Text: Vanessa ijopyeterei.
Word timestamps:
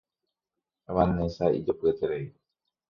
Vanessa 0.95 1.51
ijopyeterei. 1.59 2.25